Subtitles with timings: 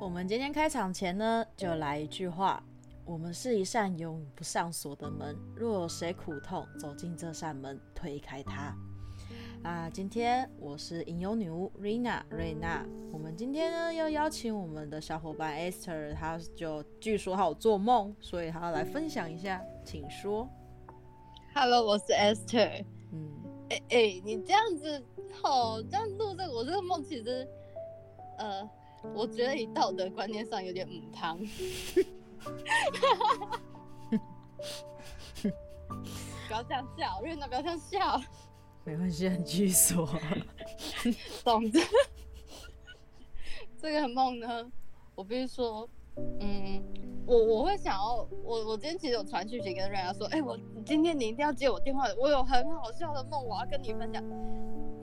[0.00, 2.62] 我们今天开场前呢，就来一句话：
[3.04, 8.74] 我们是一扇永不上锁的门，若有谁苦痛，走进这扇门，推开它。
[9.62, 12.82] 啊，今天我是吟游女巫 Rina 瑞娜。
[13.12, 20.48] 我们今天呢要邀请我们的小伙伴 Esther，她就据说她有做梦，所以她要来分享一下，请说。
[21.54, 22.86] Hello，我是 Esther。
[23.12, 23.30] 嗯，
[23.68, 25.04] 哎哎、欸欸，你这样子，
[25.42, 27.46] 哦，这样录这个，我这个梦其实，
[28.38, 28.66] 呃，
[29.14, 31.38] 我觉得以道德观念上有点母汤。
[36.46, 38.20] 不要这样笑，瑞娜，不要这样笑。
[38.84, 40.08] 没关系，你继续说。
[41.44, 41.78] 总之，
[43.80, 44.70] 这个梦呢，
[45.14, 45.88] 我必须说，
[46.40, 46.82] 嗯，
[47.26, 54.24] 我我会想要，我我今天其实有传讯息跟瑞亚说，哎、欸，我今天你一定要接我电话，我有很好笑的梦，我要跟你分享。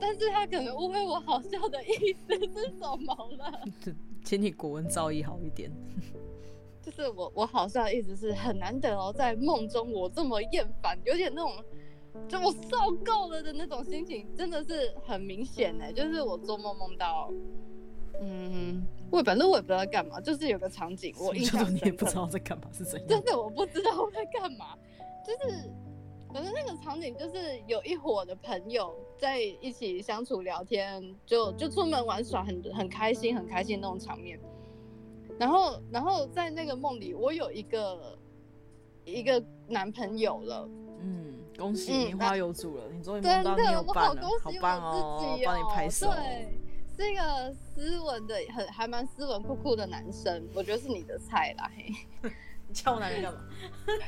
[0.00, 3.60] 但是他可能误会我好笑的意思是什么了。
[4.24, 5.70] 请你国文造诣好一点。
[6.82, 11.52] 就是我我好笑的意思是很难得哦，在梦中我这么厌烦，有点那种。
[12.26, 15.92] 就我受够了的那种心情，真的是很明显呢。
[15.92, 17.30] 就是我做梦梦到，
[18.20, 24.76] 嗯，我反正我也不知道干嘛，就是有个场景，我印象你也不知道在干嘛是怎样，真的我不知道我在干嘛，
[25.24, 25.70] 就是
[26.32, 34.38] 反正那个场景就是有一伙的朋友在一起相处聊天，就就出门玩耍很，很很开心，很开心那种场面。
[35.38, 38.18] 然后然后在那个梦里，我有一个
[39.04, 40.68] 一个男朋友了，
[41.00, 41.34] 嗯。
[41.58, 45.36] 恭喜你花有主了，嗯、你终于梦到你有伴了，好棒哦！
[45.44, 46.06] 帮你拍手。
[46.06, 46.56] 对，
[46.98, 51.70] 是一个斯文的，很还蛮斯文酷酷的男生，我觉得是你的菜啦。
[51.76, 51.92] 嘿，
[52.66, 53.40] 你 叫我男人干嘛？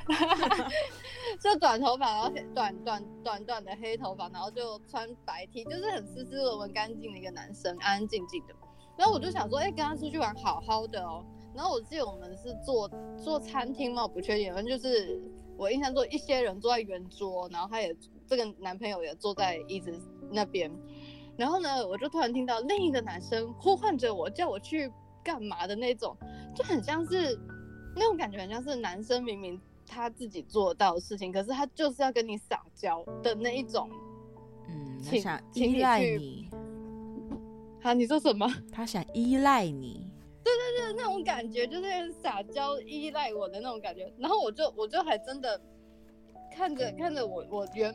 [1.41, 8.55] 就短头发，然后短短短短的黑头发，然后就穿白 T，就是很斯斯文文、干净的一个男生，安安静静的。
[8.99, 11.25] 然后我就想说，哎、欸，跟他出去玩好好的哦。
[11.55, 15.23] 然后我记得我们是坐坐餐厅嘛，我不确定，反正就是。
[15.57, 17.95] 我印象中，一些人坐在圆桌，然后他也
[18.27, 19.93] 这个男朋友也坐在椅子
[20.33, 20.73] 那边，
[21.41, 24.93] 然后呢，我就突然听到另一个男生呼唤着我，叫我去
[25.25, 26.15] 干嘛的那种，
[26.55, 27.35] 就很像是
[27.97, 33.89] 那种感觉，很像是男生明明他自己做到的事情，可是他就是要跟你撒娇的那一种，
[34.69, 36.47] 嗯，他想依赖你。
[37.83, 38.47] 啊，你说什么？
[38.71, 40.07] 他想依赖你。
[40.45, 44.13] 对对对，那种感觉就是很撒娇、依赖我的那种感觉。
[44.19, 45.59] 然后我就我就还真的
[46.55, 47.95] 看着看着我我原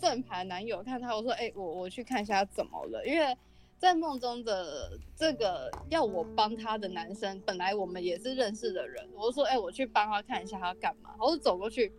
[0.00, 3.36] 正牌男友，看他我说，哎、我我去看一下他怎么了，因为
[3.78, 11.14] 在梦中的这个要我帮他的男生，本来我们也是认识的人，我说，哎、我去帮他看一下他干嘛。
[11.18, 11.92] 我就走过去，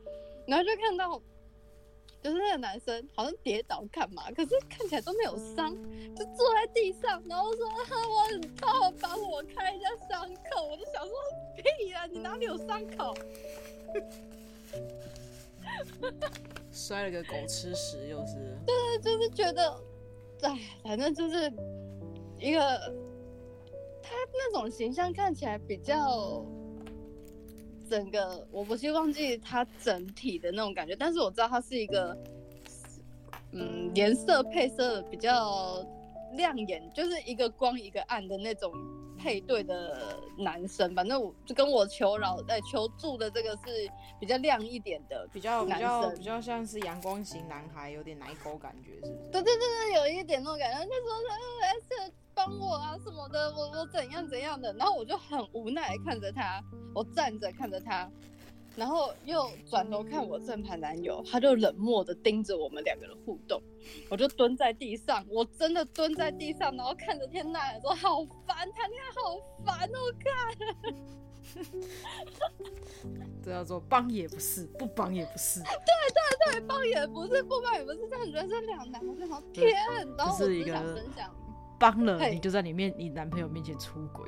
[0.46, 1.22] 然后就看到。
[2.20, 5.72] 就是那个男生好像跌倒干嘛，可是看起来都没有伤，
[6.16, 7.78] 就坐在地上，然后说：“啊
[8.10, 11.14] 我很痛，帮我开一下伤口。”我就想说
[11.56, 13.14] ：“屁呀，你哪里有伤口？”
[16.72, 18.36] 摔了个狗吃屎，又是。
[18.66, 19.82] 对对，就是觉得，
[20.42, 21.52] 哎，反正就是
[22.40, 22.60] 一个
[24.02, 26.46] 他那种形象看起来比较。
[27.90, 32.18] 整个我不是忘记它整体的那种感觉，但是我知道它是一个，
[33.54, 35.82] 嗯，颜色配色比较
[36.34, 38.74] 亮眼，就是一个光一个暗的那种
[39.18, 40.94] 配对的男生。
[40.96, 43.90] 反正我就跟我求饶哎、欸、求助的这个是
[44.20, 49.14] 比较亮一点的，比较比较比较像是阳光型男孩，有点奶狗感觉，是不是？
[49.32, 50.80] 对对对对，有一点那种感觉。
[50.80, 50.92] 他说
[51.62, 52.14] 他是。
[52.38, 56.64] 帮我啊什么的，我我怎样怎样的，然后我就很无奈看着他，
[56.94, 58.08] 我站着看着他，
[58.78, 63.60] 然后又转头看我正牌男友，他就冷漠的盯着我们两个人互动，
[64.08, 70.32] 我就蹲在地上，我真的蹲在地上，然后看着天呐说好烦，谈恋爱好烦哦，看，
[73.44, 75.70] 这叫做帮也不是，不帮也不是，对
[76.46, 79.74] 对对，帮也不是，不帮也不是，这样人生两难，我就好天，
[80.16, 81.36] 然后我只想分享。
[81.80, 84.28] 帮了你就在里面，你男朋友面前出轨；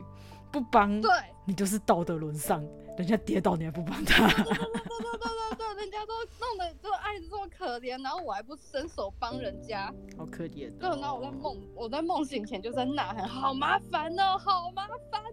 [0.52, 1.12] 不帮，对，
[1.46, 2.64] 你就是道德沦丧。
[3.00, 9.86] 人家跌倒你还不帮他，对对对对对，人家都弄得就爱的这么可怜，然后我还不伸手帮人家，
[10.18, 10.70] 好可怜。
[10.78, 15.32] 对，然后我在梦，我在梦醒前就在呐喊，好麻烦哦，好麻烦哦。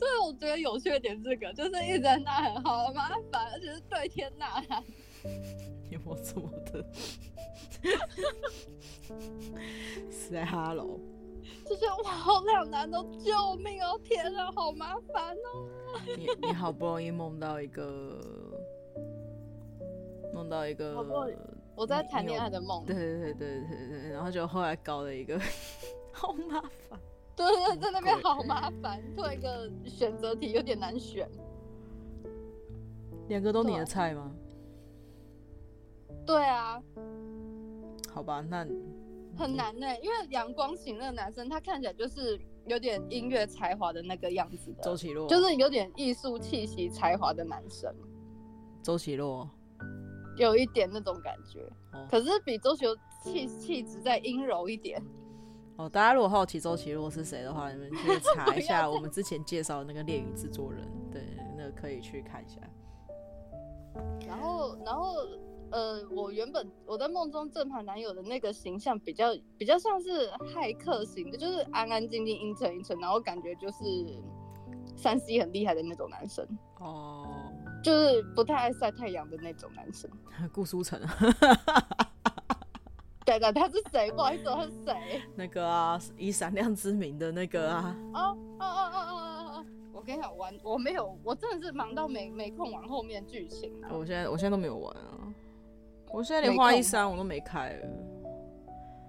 [0.00, 4.82] 对，我觉得有趣的点是这个，就是一直在呐喊，好麻烦，而且是对天呐喊。
[5.90, 6.84] 有没有这么的？
[10.10, 10.98] 是在哈喽，
[11.64, 15.68] 就是哇，好两难哦，救命哦，天啊，好麻烦哦。
[16.16, 18.20] 你你好不容易梦到一个，
[20.32, 21.04] 梦到一个
[21.74, 22.84] 我在谈恋爱的梦。
[22.84, 25.38] 对对对对对对，然后就后来搞了一个，
[26.12, 26.98] 好麻烦。
[27.36, 31.28] 对对，在那边好麻烦，做一个选择题有点难选。
[33.28, 34.34] 两个都你的菜吗？
[36.26, 36.82] 对啊。
[38.12, 38.66] 好吧，那
[39.38, 44.82] 很难呢，因为阳光型那个男生，他看起来就是有点音乐才华的那个样子的。
[44.82, 45.28] 周启洛。
[45.28, 47.94] 就是有点艺术气息、才华的男生。
[48.82, 49.48] 周启洛。
[50.36, 51.60] 有一点那种感觉，
[51.92, 55.00] 哦、可是比周启洛气气质再阴柔一点。
[55.76, 61.22] 哦，大家如果好奇周启洛是谁的话，你们可以查一下我们之前介绍的那个《恋与制作人》，对，
[61.56, 62.60] 那个可以去看一下。
[64.28, 65.14] 然后，然后，
[65.70, 73.84] 呃，我原本我在梦中正牌男友的那个形象比较比较像是骇客型的，就是安安静静、阴沉阴沉，然后感觉就是
[74.96, 76.46] 三 C 很厉害的那种男生。
[76.80, 77.52] 哦。
[77.80, 80.10] 就是不太爱晒太阳的那种男生，
[80.52, 81.00] 顾书成。
[83.24, 84.10] 对的，他是谁？
[84.10, 85.22] 不好意思，他是谁？
[85.36, 87.96] 那个啊，以闪亮之名的那个啊。
[88.14, 89.66] 哦哦哦哦哦哦！
[89.92, 93.90] 我跟你讲，玩我没有，我真的是忙到没没空玩后面剧情啊。
[93.92, 95.27] 我现在我现在都没有玩啊，
[96.10, 97.88] 我现在连花一三我都没开了。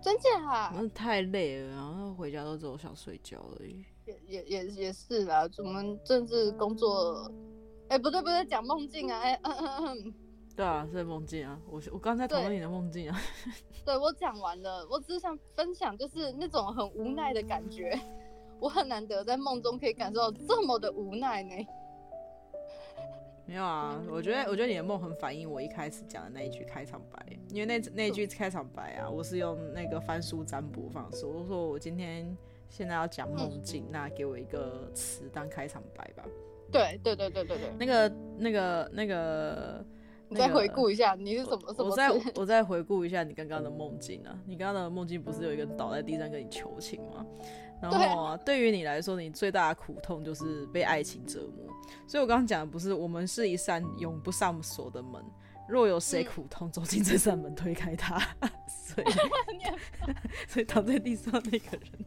[0.01, 0.73] 真假啊？
[0.77, 3.83] 我太累了，然后回家都只有想睡觉而已。
[4.05, 7.29] 也也也也是啦，我们政治工作。
[7.89, 9.19] 哎、欸，不对不对，讲梦境啊！
[9.19, 10.13] 哎、欸，嗯嗯嗯，
[10.55, 11.59] 对啊，是梦境啊。
[11.69, 13.19] 我我刚才讨论你的梦境啊。
[13.83, 17.99] 对，对我讲完了，我只是想分享，就是那种很无奈的感觉。
[18.59, 21.55] 我很难得在梦中可以感受到这么的无奈呢。
[23.49, 32.37] 没有啊，我觉得我觉得你的梦很反映我一开始讲的那一句开场白，因为那那一句开场白啊，我是用那个翻书占卜方式，我说我今天
[32.69, 36.23] 现在要讲梦境，嗯、那给我一个词当开场白吧。
[36.71, 39.83] 对对对对对对，那个那个那个，
[40.27, 41.73] 你再回顾一下，你是怎么？
[41.79, 44.39] 我再我再回顾一下你刚刚的梦境啊！
[44.45, 47.25] 你刚刚的梦境不是有一个人倒在地上跟你求情吗？
[47.81, 51.65] 然后啊，对于你来说，你最大的苦痛就是被爱情折磨。
[52.07, 55.23] 所以我刚刚讲的不是，我们是一扇永不上锁的门。
[55.67, 58.17] 若有谁苦痛走进这扇门，推开它，
[58.67, 59.07] 所以
[60.49, 62.05] 所以躺在地上那个人，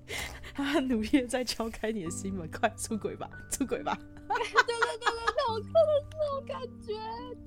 [0.52, 3.96] 他努力的在敲开你的心门，快出轨吧，出轨吧！
[3.96, 6.92] 对对对对对，我看的这种感觉，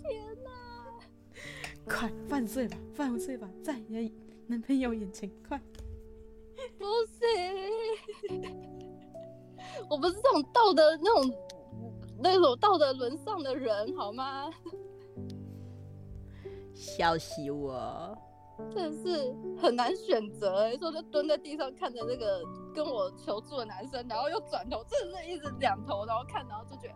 [0.01, 0.49] 天哪！
[1.85, 4.15] 快犯罪吧，犯罪吧，在你的
[4.47, 5.61] 男朋友眼前，快！
[6.77, 7.27] 不行，
[9.89, 11.33] 我不是这种道德那种
[12.19, 14.49] 那种道德沦丧的人，好吗？
[16.73, 18.17] 笑死我！
[18.73, 22.41] 真的是很难选择哎，说就蹲在地上看着那个
[22.73, 26.93] 跟我求助的男生，然后又转头，真的是一直两头然后看，然后就觉得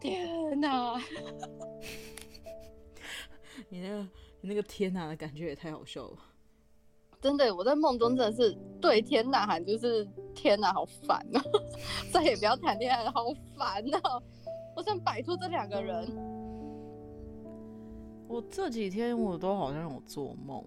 [0.00, 0.96] 天哪！
[3.68, 3.98] 你那个
[4.40, 6.16] 你那个天哪的感觉也太好笑了。
[7.20, 11.42] 真的，我在梦中真的是对天呐喊，就是天呐，好烦啊！
[12.12, 13.24] 再也不要谈恋爱了，好
[13.56, 14.22] 烦啊！
[14.76, 16.06] 我想摆脱这两个人。
[18.28, 20.64] 我这几天我都好像有做梦，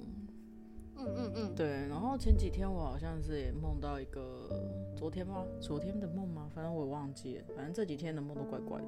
[0.97, 4.49] 嗯嗯嗯，对，然后前几天我好像是也梦到一个
[4.95, 5.45] 昨天吗？
[5.59, 6.49] 昨天的梦吗？
[6.55, 8.87] 反正我也忘记了，反正这几天的梦都怪怪的。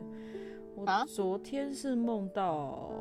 [0.74, 2.92] 我昨天是梦到，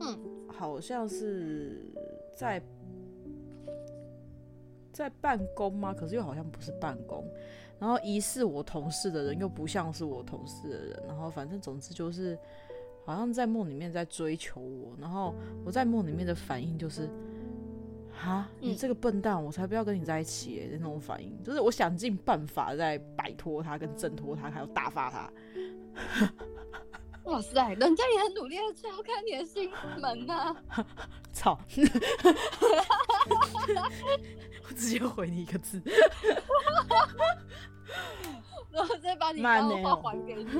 [0.00, 0.18] 嗯，
[0.48, 1.84] 好像是
[2.34, 2.60] 在
[4.92, 5.94] 在办公吗？
[5.94, 7.24] 可是又好像不是办公，
[7.78, 12.38] 然后疑似我同事的人又不像是我同事的人，然后反正总之就是。
[13.06, 15.34] 好像在梦里面在追求我，然后
[15.64, 17.08] 我在梦里面的反应就是，
[18.12, 25.32] 哈，你这个笨蛋，我才不要跟你在一起的那种反应，就是我想尽办法在摆脱他、跟挣脱他，还有打发他。
[27.24, 30.86] 哇塞，人家也很努力的敲开你的心门呐、啊！
[31.32, 31.58] 操！
[34.80, 35.78] 我直接回你一个字，
[38.72, 40.46] 然后再把你刚的话还给你。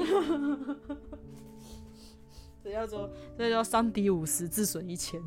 [2.62, 5.19] 这叫做这叫伤敌五十，自损一千。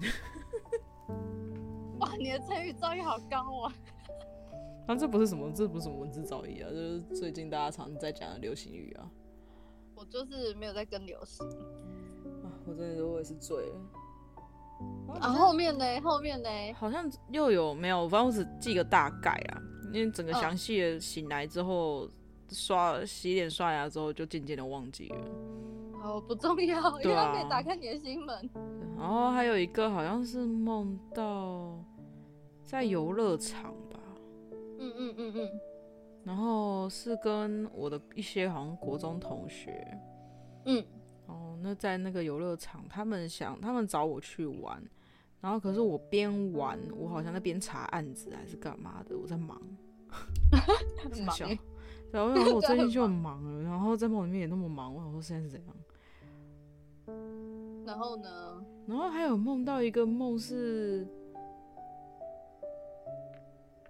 [1.98, 3.74] 哇，你的成语造诣好高啊！
[4.86, 9.10] 啊，这不是什么，这不是什么文字造诣啊，就是最近大家常在讲的流行语啊。
[9.96, 11.44] 我就是没有在跟流行。
[12.44, 13.76] 啊，我真的我也是醉了。
[15.20, 15.86] 啊，后面呢？
[16.02, 16.50] 后面呢？
[16.76, 18.08] 好像又有没有？
[18.10, 19.62] 反正我只记个大概啊，
[19.94, 22.10] 因为整个详细的醒来之后，
[22.50, 25.18] 刷洗脸刷牙之后，就渐渐的忘记了。
[26.04, 28.50] 哦，不重要，啊、因为可以打开你的心门。
[28.98, 31.78] 然后还有一个好像是梦到
[32.64, 34.00] 在游乐场吧。
[34.80, 35.50] 嗯嗯嗯嗯。
[36.26, 39.98] 然后是跟我的一些好像国中同学。
[40.66, 40.84] 嗯。
[41.34, 44.82] 哦，那在那个游乐场，他们想，他们找我去玩，
[45.42, 49.60] 然后可是我边玩，我好像在边查案子还是干嘛的，我在忙，
[51.02, 51.36] 很忙。
[52.12, 55.76] 然后我想说我最近就很 忙了，然后在梦里面也那么忙，我想说现在是怎样？
[57.86, 58.64] 然后呢？
[58.86, 61.08] 然后还有梦到一个梦是，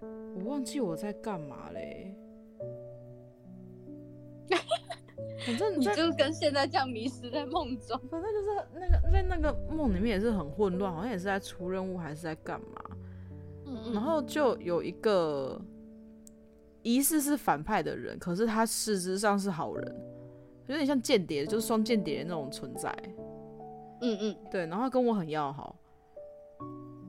[0.00, 2.16] 我忘记我在干嘛嘞。
[5.46, 7.98] 反正你就跟现在这样迷失在梦中。
[8.10, 12.66] 反正就是那个在那个梦里面也是很混乱，好像也是在出任务还是在干嘛。
[13.66, 13.92] 嗯嗯。
[13.92, 15.60] 然后就有一个
[16.82, 19.96] 疑似是反派的人，可是他事实质上是好人，
[20.66, 22.90] 有点像间谍，就是双间谍那种存在。
[24.00, 24.36] 嗯嗯。
[24.50, 25.76] 对，然后跟我很要好。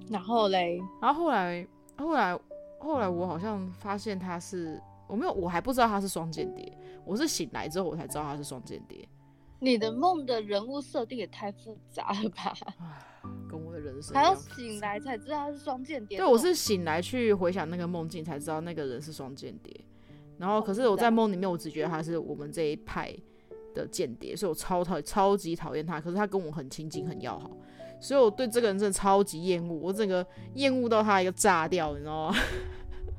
[0.09, 0.79] 然后嘞？
[1.01, 2.39] 然后后来后来
[2.79, 4.81] 后来我好像发现他是。
[5.07, 6.75] 我没有，我还不知道他是双间谍。
[7.05, 9.07] 我是醒来之后我才知道他是双间谍。
[9.59, 12.53] 你的梦的人物设定也太复杂了吧？
[13.49, 16.17] 跟我的人生还要醒来才知道他是双间谍。
[16.17, 19.73] 对，我是醒来去回想那个梦境才知道那个人是双间谍。
[20.37, 23.15] 然后，可是我在梦里面，我只觉得他是我们这一派
[23.73, 26.01] 的间谍，所以我超讨超级讨厌他。
[26.01, 27.49] 可是他跟我很亲近，很要好，
[28.01, 29.73] 所以我对这个人真的超级厌恶。
[29.73, 30.23] 我整个
[30.55, 32.37] 厌恶到他一个炸掉，你知道吗？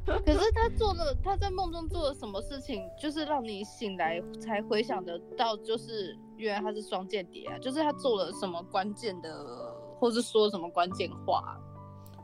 [0.06, 7.58] 可是他做了，他在梦中做了什么事情，就是让你醒来才回想得到，就是原来他是双间谍啊！
[7.58, 11.60] 就是他做了什么关键的，或是说什么关键话？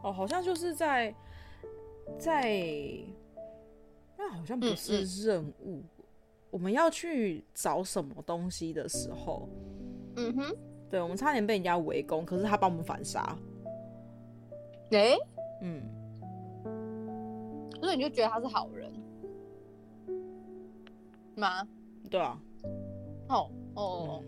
[0.04, 1.12] 哦，好像就是在
[2.18, 2.56] 在，
[4.16, 6.04] 那好像不是任务，嗯嗯，
[6.50, 9.48] 我们要去找什么东西的时候，
[10.16, 10.56] 嗯哼，
[10.88, 13.36] 对，我们差点被人家围攻，可是他帮我们反杀。
[14.90, 15.16] 诶，
[15.62, 15.82] 嗯。
[17.82, 18.92] 所以你就觉得他是好人
[21.34, 21.66] 吗？
[22.08, 22.40] 对啊。
[23.28, 24.22] 哦哦。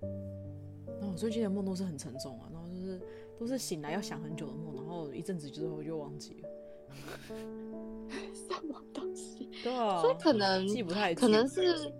[0.00, 2.98] 然后我最近的梦都是很沉重啊，然后就是
[3.38, 6.48] 都是醒来要想很久的梦，然后一阵子之后就忘记了。
[8.32, 9.50] 什么东西？
[9.62, 10.00] 对啊。
[10.00, 11.92] 所以可能记不太清，可能是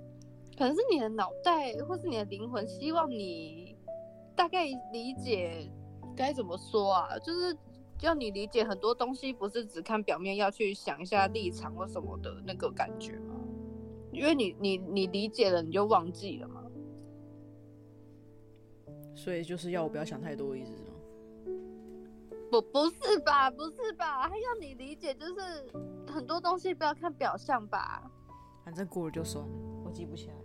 [0.57, 3.77] 可能是你的脑袋或是你的灵魂希望你
[4.35, 5.71] 大概理解
[6.17, 7.55] 该怎么说啊，就是。
[8.01, 13.35] 要你理解很多东西，不是只看表面，要去想一下立场或什么的那个感觉吗？
[14.13, 16.63] 因为你你你理解了，你就忘记了嘛。
[19.15, 20.91] 所以就是要我不要想太多的意思是吗？
[22.51, 24.29] 不不是吧，不是吧？
[24.29, 25.35] 还要你理解，就是
[26.07, 28.11] 很多东西不要看表象吧。
[28.65, 29.53] 反正过了就算了，
[29.85, 30.41] 我记不起来了。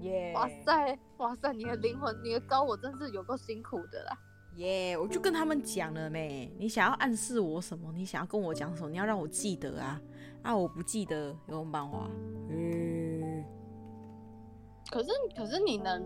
[0.00, 0.34] 耶、yeah！
[0.34, 4.18] 哇塞哇塞，你的灵魂，你的高我真是有够辛苦的啦。
[4.56, 5.00] 耶、yeah！
[5.00, 6.54] 我就跟他们讲了没？
[6.58, 7.92] 你想要暗示我什么？
[7.92, 8.90] 你想要跟我讲什么？
[8.90, 10.00] 你要让我记得啊！
[10.42, 12.10] 啊，我不记得有什么办法？
[12.50, 13.44] 嗯。
[14.90, 16.04] 可是可是你能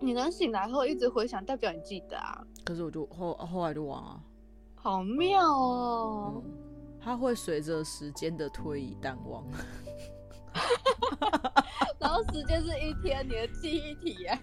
[0.00, 2.44] 你能醒来后一直回想，代表你记得啊。
[2.64, 4.20] 可是我就后后来就忘了。
[4.74, 6.42] 好妙哦！
[6.44, 6.50] 嗯、
[7.00, 9.44] 它会随着时间的推移淡忘。
[12.00, 14.38] 然后时间是一天，你的记忆体啊。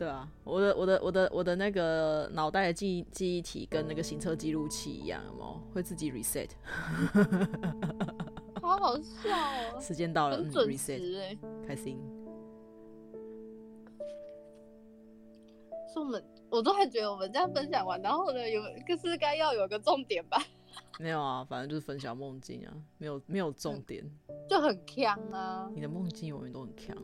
[0.00, 5.60] 对啊，我的我的我的我的那个脑袋的记忆记忆体跟那个行车记录器一样，有没有？
[5.74, 6.48] 会自己 reset。
[8.62, 9.28] 好好笑
[9.74, 9.78] 哦！
[9.78, 11.36] 时间到了，很准时哎，
[11.68, 11.98] 开心。
[15.92, 20.42] 是我们，我都还觉得我们这样分享完，然后呢，有可是该要有个重点吧？
[20.98, 24.02] 没有啊，反正就是分享梦境啊，没有没有重点，
[24.48, 25.70] 就很强啊！
[25.74, 26.96] 你的梦境永远都很锵。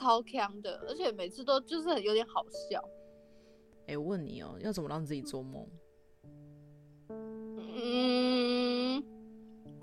[0.00, 2.82] 超强的，而且每次都就是有点好笑。
[3.82, 5.68] 哎、欸，我问你哦、喔，要怎么让自己做梦？
[7.08, 9.04] 嗯，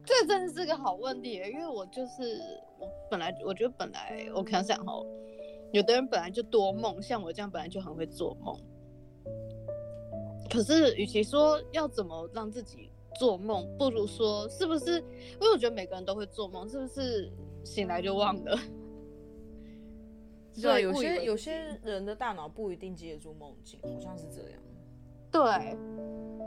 [0.03, 2.41] 这真的是个好问题，因为我就是
[2.79, 4.93] 我本来我觉得本来我想想哈，
[5.71, 8.59] 有的人本来就多梦，像我这样本来就很会做梦。
[10.49, 14.99] 可是，与其说要怎么让自己做梦，不如说是不是？
[14.99, 17.31] 因为我觉得每个人都会做梦，是不是
[17.63, 18.57] 醒来就忘了？
[20.61, 24.59] 对，有些有些人的大脑不一定记得住梦境，好像是这样。
[25.29, 25.77] 对，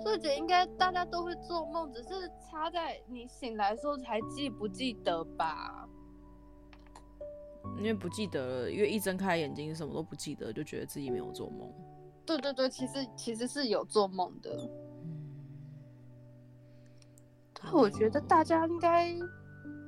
[0.02, 2.08] 所以觉得应该大家都会做梦，只是
[2.50, 5.88] 差在你醒来的时候才记不记得吧？
[7.76, 11.70] 因为不记得了，因为一睁开眼睛什么都不记得，就觉得自己没有做梦。
[12.24, 14.68] 对对对，其实其实是有做梦的。
[17.62, 19.10] 嗯，我觉得大家应该，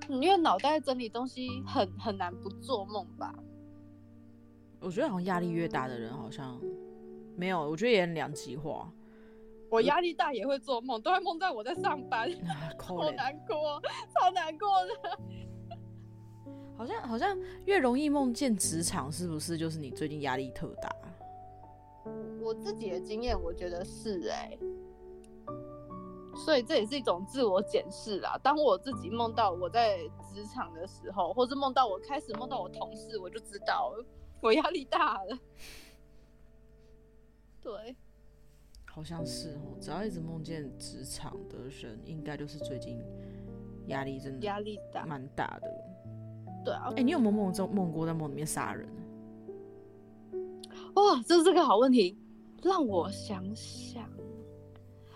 [0.09, 3.35] 因为脑袋整理东西很很难不做梦吧。
[4.83, 6.61] 我觉得好像压力越大的人好像
[7.37, 8.93] 没有，我觉得也很两极化。
[9.71, 12.29] 我压力大也会做梦，都会梦到我在上班，
[12.79, 13.81] 好难过，
[14.15, 15.19] 超难过的。
[16.77, 20.91] 好像好像越容易梦见职场，是不是就是你最近压力特大？
[22.41, 24.59] 我自己的经验，我觉得是哎、欸，
[26.35, 28.39] 所以这也是一种自我检视啦。
[28.43, 29.99] 当我自己梦到我在
[30.35, 34.05] 职场的时候，或是梦到我开始梦到我同事，我就知道了，
[34.45, 35.39] 我压力大了。
[37.61, 37.95] 对，
[38.87, 43.01] 好像是哦，只要一直梦见职场的人，应该就是最近
[43.87, 45.73] 压力真的压力大，蛮大的。
[46.65, 48.89] 对啊，哎、欸，你有没有梦中梦过在梦里面杀人？
[50.95, 52.19] 哇，这是个好问题，
[52.63, 54.11] 让我想想。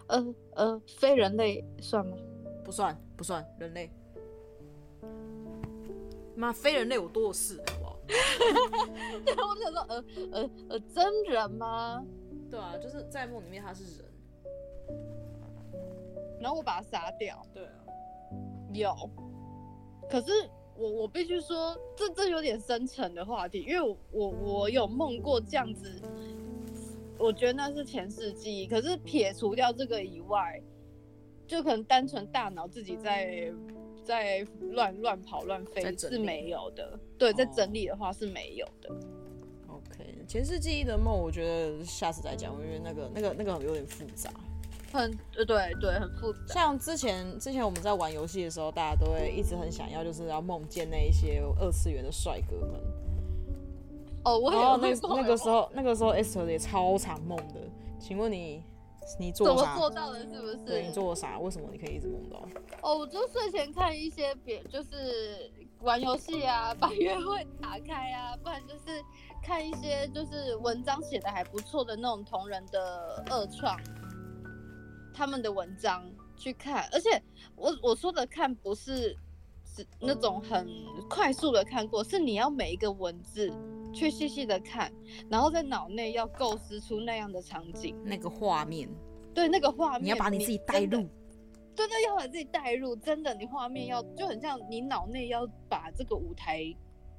[0.07, 2.17] 呃呃，非人类算吗？
[2.65, 3.91] 不算，不算人类。
[6.37, 7.61] 妈，非人类我多的是？
[9.25, 12.05] 对，我想说，呃呃呃，真人吗？
[12.51, 14.05] 对啊，就是在梦里面他是人，
[16.41, 17.43] 然后我把他杀掉。
[17.53, 17.71] 对啊，
[18.73, 18.95] 有。
[20.09, 20.31] 可是
[20.77, 26.01] 我我必须说，这这有点深沉的话题，因为我我我有梦过这样子。
[27.19, 30.63] 我觉得那是前世记忆，可是撇除掉这个以外，
[31.47, 33.51] 就可能单纯大脑自己在
[34.07, 36.99] 在乱乱跑乱飞是没有的。
[37.19, 38.89] 对，在整理的话是没有的。
[39.69, 44.31] 哦、OK，前世记忆的梦，我觉得下次再讲，因为那个那个那个有点复杂，
[44.93, 46.55] 很对对对，很复杂。
[46.55, 52.81] 像之前之前我们在玩游戏的时候，大家都会一直很想要，就是要梦见那一些二次元的帅哥们。
[54.25, 57.61] 哦，我有那那个时候，那个时候 Esther 也超常梦的。
[57.99, 58.63] 请问你，
[59.19, 59.55] 你做啥？
[59.55, 60.21] 怎么做到的？
[60.21, 60.57] 是不是？
[60.67, 61.39] 对，你做了啥？
[61.39, 62.47] 为什么你可以一直梦到？
[62.83, 69.03] 哦，我就睡前看一些别，就是玩游戏啊，把约会打开啊，不然就是
[69.43, 73.79] 看一些就是文章写的还不错的那种同人的二创，
[75.15, 76.05] 他们的文章
[76.37, 76.89] 去看。
[76.93, 77.23] 而且
[77.55, 79.17] 我我说的看不是
[79.65, 80.69] 是那种很
[81.09, 83.53] 快速的看过，是你要每一个文字。
[83.97, 84.93] 去细细的看，
[85.31, 88.87] 然后在脑内要构思出那样的场景，那个画面，
[89.33, 91.09] 对，那个画面，你要把你自己带入，
[91.75, 96.63] 真的，要把自己带入，真的，你画面要就很像你脑内要把这个舞台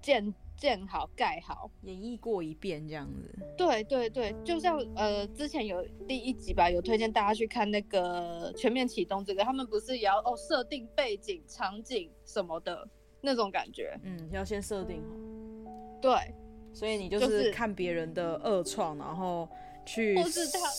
[0.04, 3.36] 建建好、盖好、演绎过一遍这样子。
[3.58, 12.88] 对对对，就像呃，之前有第一集吧，有推荐大家去看那个全面启动这个，他们不是也要哦设定背景、场景什么的
[13.20, 14.00] 那种感觉？
[14.04, 15.16] 嗯，要先设定好。
[16.00, 16.12] 对。
[16.78, 19.50] 所以你就是看别人的二创，然后
[19.84, 20.16] 去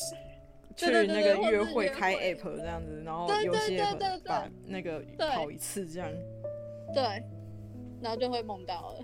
[0.76, 3.76] 去那个约会开 app 这样子，然后游戏
[4.24, 6.08] 把那个跑一次这样。
[6.94, 7.02] 对，
[8.00, 9.00] 然后就会梦到了。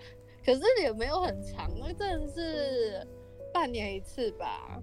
[0.47, 3.05] 可是也没有很长，那真的是
[3.53, 4.81] 半年一次吧。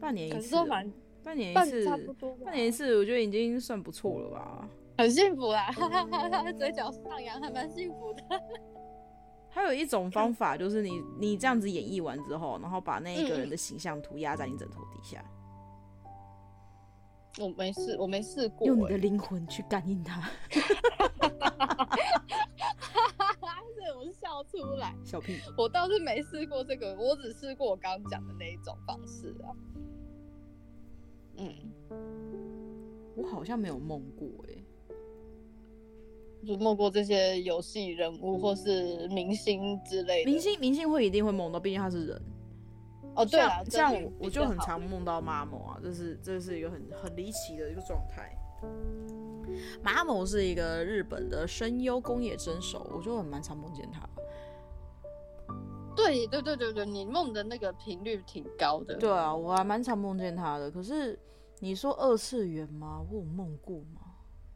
[0.00, 0.56] 半年一次，
[1.22, 2.34] 半年一次，差不多。
[2.36, 4.66] 半年一次，我觉得已经算不错了吧。
[4.96, 8.22] 很幸福啦，哈哈哈哈，嘴角上扬，还蛮幸福的。
[9.54, 15.24] 还有一种方法，就是你你这样子演绎完之后，然后把那一个人的形象涂鸦在你枕头底下。
[17.38, 18.66] 我没试，我没试过。
[18.66, 20.28] 用你的灵魂去感应他。
[23.76, 24.92] 这我笑出来。
[25.04, 25.38] 小屁。
[25.56, 29.54] 我倒是没试过这个，我只试过我刚刚讲的那一种方式啊。
[31.36, 31.54] 嗯，
[33.14, 34.63] 我好像没有梦过哎、欸。
[36.44, 42.22] 就梦过这些游戏人物或是明星之类的，明星明星会一定会梦到，毕竟他是人。
[43.16, 48.36] 哦，对啊，像我我就很常梦到马某啊，这是这是一个很很离奇的一个状态。
[49.82, 54.08] 马某是一个日本的声优工业真手，我就很蛮常梦见他。
[55.94, 58.96] 对对对对对，你梦的那个频率挺高的。
[58.96, 60.68] 对啊，我还蛮常梦见他的。
[60.68, 61.16] 可是
[61.60, 63.00] 你说二次元吗？
[63.08, 64.00] 我有梦过吗？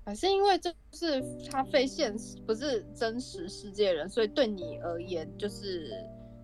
[0.09, 5.92] 还是因为这是他非现实，不是真实世界人，所以对你而言，就是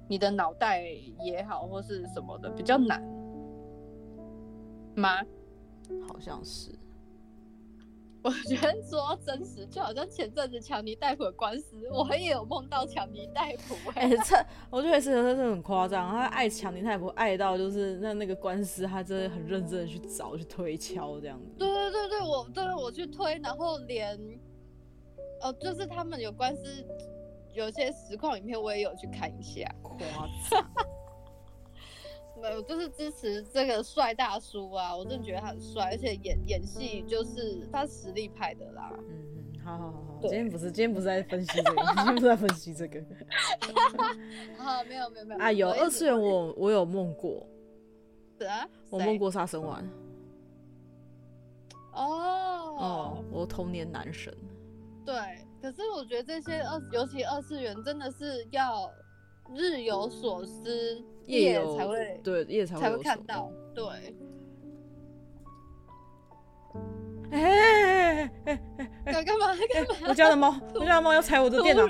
[0.06, 0.82] 你的脑袋
[1.24, 3.02] 也好，或是什么的比较难
[4.94, 5.22] 吗？
[6.06, 6.78] 好像是。
[8.24, 13.76] 我觉得说真实，就好像前阵子强尼戴普的官司，我也有梦到强尼戴普。
[13.90, 21.52] 哎、欸， 这我觉得是真的很夸张，他爱强尼戴普爱到就是那那个官司，他真的很认真的去找去推敲这样子。
[21.58, 24.18] 对对对对，我对我去推，然后连
[25.42, 26.62] 哦，就是他们有官司，
[27.52, 29.98] 有些实况影片我也有去看一下，夸
[30.50, 30.66] 张。
[32.44, 34.94] 没有，就是支持这个帅大叔啊！
[34.94, 38.92] 我真的觉得他很帅，而且演演戏就是他实力派的啦。
[38.98, 39.04] 嗯
[39.54, 43.00] 嗯，好好好好，今天不是今天不是在分析这个，今天不是在分析这个。
[44.62, 47.46] 好，没有没有没有啊，有二次元我我有梦过。
[48.38, 49.82] 是啊，我梦过杀生丸。
[51.94, 54.36] 哦哦，我童年男神。
[55.06, 55.14] 对，
[55.62, 58.92] 可是我觉得这些二，尤其二次元真的是要。
[59.54, 63.84] 日有所思，夜才会对夜才会才会看到，对。
[67.30, 67.40] 哎
[68.22, 68.60] 哎哎
[69.06, 69.24] 哎！
[69.24, 70.08] 干嘛干嘛？
[70.08, 71.84] 我家的猫， 我家的猫要踩我的电脑。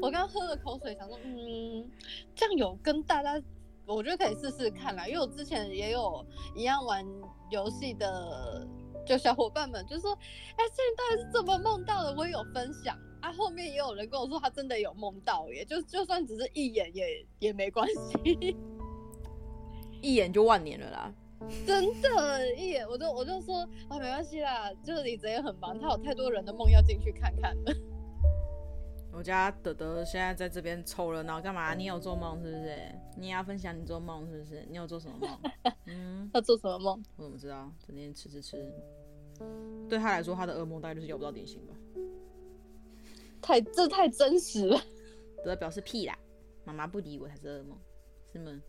[0.00, 1.88] 我刚喝了口水，想说，嗯，
[2.34, 3.40] 这样有跟大家，
[3.86, 5.06] 我觉得可以试试看啦。
[5.08, 6.24] 因为我之前也有
[6.54, 7.04] 一样玩
[7.50, 8.66] 游戏的，
[9.06, 10.12] 就小伙伴们就说，
[10.56, 12.14] 哎、欸，这到底是怎么梦到的？
[12.16, 13.32] 我也有分享啊。
[13.32, 18.56] 后面也有人跟我说，他真的有梦到耶，就就算只是一眼也也没关系，
[20.02, 21.14] 一眼就万年了啦。
[21.66, 27.72] 真的，一眼我就我就说啊，没关系啦，就是李泽也很忙，他有太多人的梦要进去看看了。
[29.12, 31.74] 我家德德现在在这边凑热闹干嘛？
[31.74, 32.76] 你有做梦是不是？
[33.16, 34.64] 你要分享你做梦是不是？
[34.68, 35.52] 你有做什么梦？
[35.86, 37.00] 嗯，他做什么梦？
[37.16, 37.70] 我怎么知道？
[37.86, 38.56] 整天吃吃吃。
[39.88, 41.74] 对他来说，他的噩梦大概就是咬不到点心吧。
[43.44, 44.80] 太这太真实了。
[45.36, 46.18] 德德表示屁啦，
[46.64, 47.78] 妈妈不理我才是噩梦，
[48.32, 48.62] 是吗？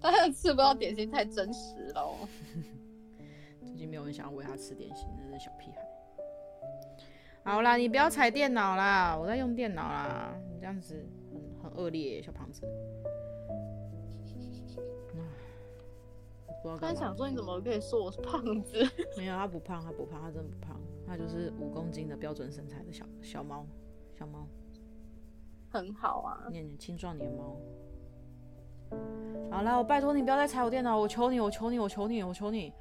[0.00, 2.14] 他吃 不到点心太真实了。
[3.66, 5.84] 最近没有人想要喂他吃点心，那是小屁孩。
[7.42, 10.38] 好啦，你不要踩电脑啦，我在用电脑啦。
[10.52, 11.04] 你这样子
[11.60, 12.62] 很很恶劣，小胖子。
[16.80, 18.78] 他想说你怎么可以说我是胖子？
[19.18, 23.66] 没有，他不胖，他不胖，他真的不胖，他就是五公斤的标准身材的小小猫，
[24.18, 24.46] 小猫。
[25.70, 27.56] 很好啊，年年青壮年猫。
[29.50, 32.72] 好啦，我拜托你不要再踩我电脑，我求你，我求你，我求你，我求你。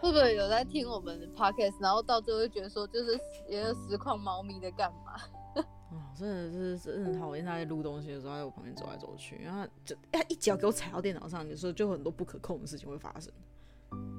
[0.00, 5.14] 会不会有在听我们的 podcast，然后到最后会觉得说，就是也有实况猫咪在干嘛？
[5.90, 13.32] 哦， 真的是真的很讨厌他在录东西的时候，在我旁边走来走去，然后就他一脚给我踩到电脑上，有时候就很多不可控的事情会发生。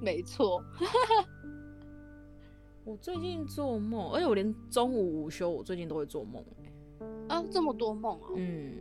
[0.02, 0.64] 没错，
[2.86, 6.44] 我最近做梦，而且我连中午午休，我最近都会做梦。
[7.28, 8.30] 啊，这么多梦啊！
[8.36, 8.74] 嗯，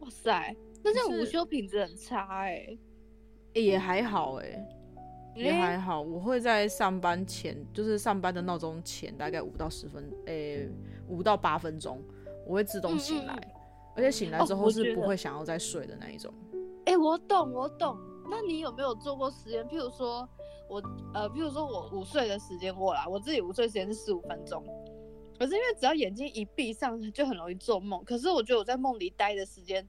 [0.00, 0.54] 哇塞。
[0.82, 2.78] 那这样午休品质很差哎、欸
[3.54, 4.68] 欸，也还好哎、欸，
[5.34, 6.02] 也还好。
[6.02, 10.68] 我会在上班前，就是上班的闹钟前，大概五到十分，哎、欸，
[11.08, 12.02] 五到八分钟，
[12.46, 13.52] 我会自动醒来，嗯嗯，
[13.96, 16.34] 而且醒来之后是不会想要再睡的那一种。
[16.84, 17.96] 哎、欸，我懂，我懂。
[18.28, 19.64] 那你有没有做过实验？
[19.68, 20.28] 譬如说
[20.68, 20.82] 我，
[21.14, 24.64] 呃，譬如说我午睡的时间过来，我自己午睡时间是十五分钟，
[25.38, 28.04] 可是因为只要眼睛一闭上，就很容易做梦。
[28.04, 29.86] 可是我觉得我在梦里待的时间。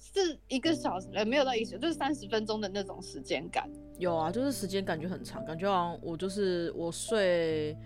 [0.00, 3.68] 是一个小时，呃，没有到一小时，就是三十分钟的那种时间感。
[3.98, 7.76] 有啊，就是时间感觉很长，感觉好像我就是我睡，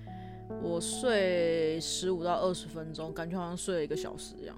[0.62, 4.54] 我睡十五到二十分钟，感觉好像睡了一个小时一样。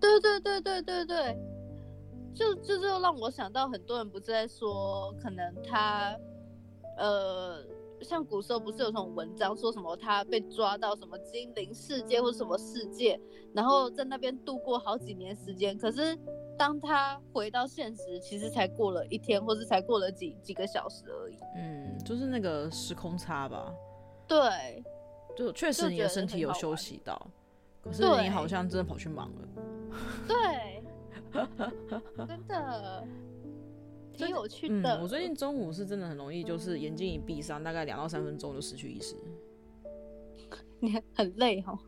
[0.00, 1.38] 对对对对对对，
[2.34, 6.18] 就就就让我想到很多人不是在说，可能他，
[7.00, 7.64] 呃。
[8.02, 13.20] 像古时候不是有这种文章说什么他被抓到什么精灵世界或什么世界，
[13.52, 16.18] 然后在那边度过好几年时间，可是
[16.56, 21.36] 当他回到现实，其实才过了一天，或是才过了几几个小时而已。
[21.56, 23.70] 嗯，就是那个时空差吧。
[24.26, 24.82] 对，
[25.36, 27.30] 就确实你的身体有休息到，
[27.84, 29.48] 可是你好像真的跑去忙了。
[30.26, 30.82] 对，
[32.26, 33.06] 真的。
[34.26, 34.96] 挺有趣的。
[34.96, 39.14] 嗯，我最近中午是真的很容易，就是眼睛一闭上，大概两到三分钟就失去意识。
[40.80, 41.78] 你很累哈？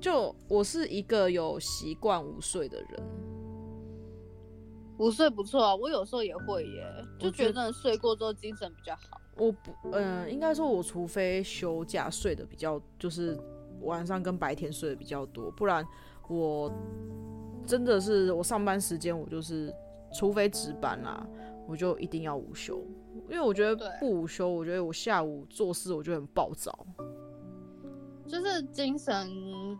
[0.00, 3.02] 就我是一个有习惯午睡的人，
[4.98, 6.84] 午睡不错啊，我有时候也会耶，
[7.18, 9.20] 就觉得睡过之后精神比较好。
[9.36, 13.38] 我不，嗯，应该说，我除非休假睡的比较，就是
[13.82, 15.86] 晚上跟白天睡的比较多，不然
[16.28, 16.72] 我
[17.66, 19.72] 真的是我上班时间我就是。
[20.12, 21.26] 除非值班啦，
[21.66, 22.84] 我就一定要午休，
[23.28, 26.86] 因为我觉得不午休，我觉得我下午做事我就很暴躁，
[28.26, 29.28] 就是精神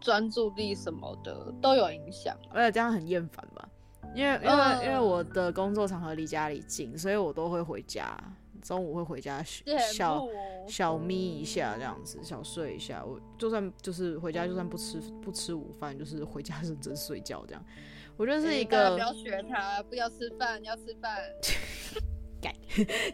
[0.00, 3.68] 专注力什么的都有影响，而且这样很厌烦吧？
[4.14, 8.14] 因为因为、呃、因为我的工作场合离家里近，所以我都会回家，
[8.60, 10.26] 中午会回家小
[10.68, 13.02] 小眯一下这样子，小睡一下。
[13.02, 17.64] 我就算就是回家，就算不吃不吃午饭，就是回家认真睡觉这样。
[18.22, 21.20] 我就是一个，不要学他，不要吃饭，要吃饭。
[22.40, 22.54] 改，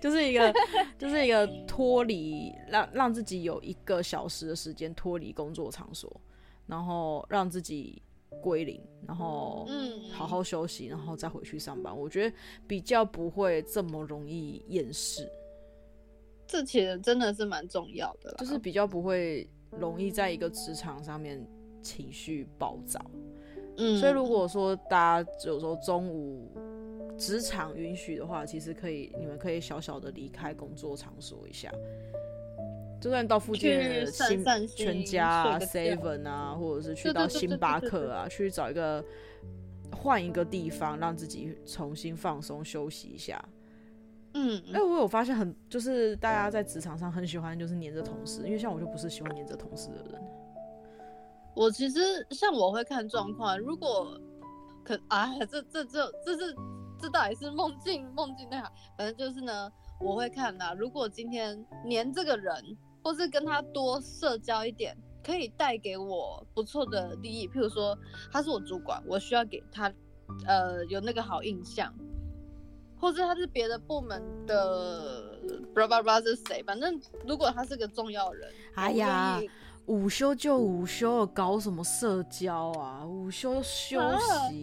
[0.03, 0.53] 就是一个，
[0.99, 6.21] 就是一个脱离，让让自己有一个小时的时间脱离工作场所，
[6.67, 8.03] 然后让自己
[8.43, 11.97] 归零，然后嗯，好好休息，然后再回去上班。
[11.97, 15.27] 我觉得比较不会这么容易厌世。
[16.47, 21.43] 这其实真的是蛮重要的，就是比较不会容易在一个职场上面
[21.81, 23.03] 情绪暴躁。
[23.79, 26.51] 嗯，所以如果说大家有时候中午
[27.17, 31.73] 职场允许的话，其实可以，你们可以小小的离开工作场所一下，
[33.01, 39.05] 就算到附近的新全家啊、Seven 啊，或者是去到星巴克啊，去找一个
[39.93, 43.43] 换一个地方，让自己重新放松休息一下。
[44.35, 50.23] 嗯，哎、欸，我有发现很就是大家在职场上很喜欢就是黏着同事，因为像我就不是喜欢黏着同事的人。
[51.59, 54.17] 我其实像我会看状况，如果
[54.85, 56.55] 可啊，这这这这是
[57.01, 59.69] 这到底是梦境梦境那样，反正就是呢，
[60.01, 60.73] 我会看呐。
[60.79, 62.55] 如果今天黏这个人，
[63.03, 67.99] 或是跟他多社交一点，可以带给我不错的利益，譬如说
[68.31, 69.93] 他是我主管，我需要给他
[70.47, 71.93] 呃有那个好印象。
[73.01, 75.39] 或者他是别的部门的，
[75.73, 79.41] 不知道不知道是谁，反正如果他是个重要人，哎呀，
[79.89, 83.03] 午休就午休，搞什么社交啊？
[83.07, 84.13] 午休休息，啊、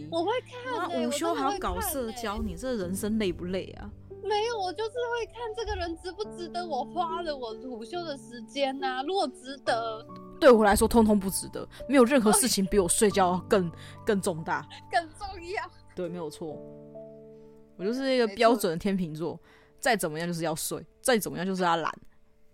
[0.08, 3.90] 我会看、欸，午休还要搞社交，欸、你这人生累不累啊？
[4.22, 9.02] 没有，我就是会看这个人值不值得我花了我午休的时间呐、啊。
[9.02, 10.06] 如果值得，
[10.38, 13.68] 对我来说通通不值得，没有任何事情比我睡觉更
[14.06, 15.64] 更重大，更重要。
[15.96, 16.56] 对，没有错。
[17.76, 19.36] 我就是一个标准的天秤座，
[19.80, 21.92] 再怎么样就是要睡，再怎么样就是要懒，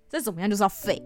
[0.09, 1.03] 再怎么样就是要废。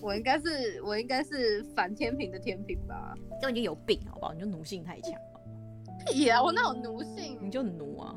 [0.00, 3.14] 我应该是我应该是反天平的天平吧？
[3.40, 4.32] 就你就有病好不好？
[4.32, 5.12] 你就奴性太强。
[6.06, 6.42] 屁啊！
[6.42, 7.38] 我那有奴性？
[7.40, 8.14] 你就奴啊！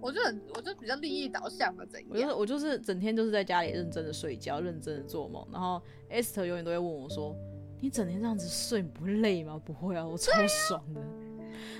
[0.00, 2.08] 我就很我就比较利益导向嘛，怎样？
[2.10, 5.46] 我就是我就是整天就是在家里认真的睡觉，认真的做梦。
[5.50, 7.34] 然后 Esther 永远都会问我说
[7.80, 11.00] ：“你整天这样子睡你不累吗？”不会啊，我超爽的。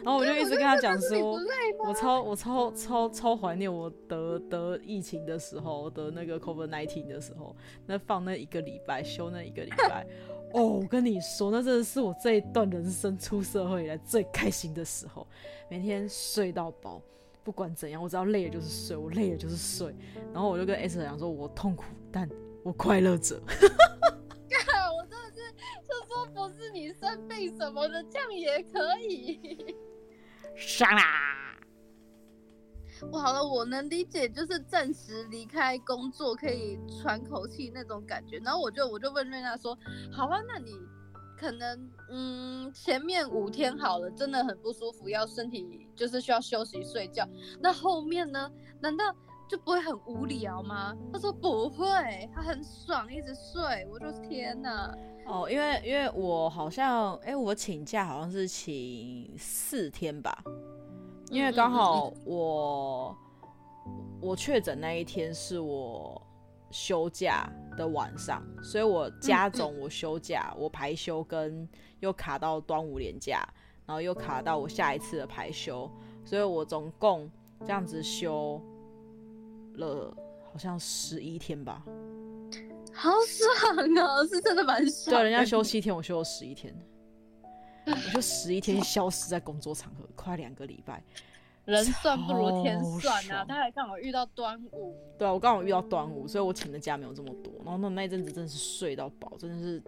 [0.04, 1.32] 然后我就一直跟他讲说，
[1.78, 7.54] 我，超我超超超怀念我得得疫情的时候，得那个 COVID-19 的时候，
[7.86, 10.06] 那放那一个礼拜休那一个礼拜，
[10.52, 15.26] 哦，我跟你说，那真的是我这一段人生出社会以来最开心的时候，
[15.68, 17.00] 每天睡到饱，
[17.42, 19.94] 不管怎样，我只要累了就是睡，我累了就是睡。
[20.32, 22.28] 然后我就跟 S 讲说，我痛苦，但
[22.62, 23.40] 我快乐着。
[25.26, 25.52] 是，
[25.86, 29.74] 就说不是你生病什么的，这样也可以。
[30.56, 31.58] 上啦！
[33.10, 38.38] 我好了，我能理解，就是暂时离开工作可以喘口气那种感觉。
[38.38, 39.76] 然后我就我就问瑞娜说
[40.12, 40.78] ：“好啊，那你
[41.36, 47.28] 可能嗯前面五天好了，真的很不舒服，要身体就是需要休息睡觉。
[47.60, 48.50] 那后面呢？
[48.80, 49.04] 难道
[49.48, 60.44] 就不会很无聊吗？”他说：“不会，他很爽，一直睡。”我说：“天哪！”哦，因为因为我好像，哎、欸，我请假好像是请四天吧，
[61.30, 63.16] 因为刚好我
[64.20, 66.20] 我确诊那一天是我
[66.70, 71.66] 休假的晚上，所以我加总我休假，我排休跟
[72.00, 73.42] 又卡到端午连假，
[73.86, 75.90] 然后又卡到我下一次的排休，
[76.24, 78.60] 所以我总共这样子休
[79.76, 80.14] 了
[80.52, 81.82] 好像十一天吧。
[82.94, 84.24] 好爽啊！
[84.26, 85.16] 是真的蛮爽。
[85.16, 86.74] 对，人家休七天，我休了十一天，
[87.86, 91.02] 我就十一天消失在工作场合，快两个礼拜。
[91.64, 93.42] 人算不如天算啊！
[93.48, 94.94] 他还刚好遇到端午。
[95.18, 97.54] 对啊，我刚好遇到端午，所以我请的假没有这么多。
[97.64, 99.82] 然后那那一阵子真的是睡到饱，真的是